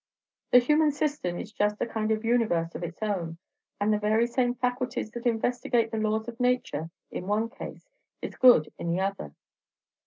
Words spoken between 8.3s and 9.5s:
good in the other."